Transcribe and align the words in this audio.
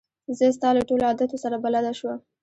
زه 0.37 0.45
ستا 0.57 0.69
له 0.77 0.81
ټولو 0.89 1.03
عادتو 1.09 1.37
سره 1.43 1.55
بلده 1.63 1.91
شوم. 1.99 2.17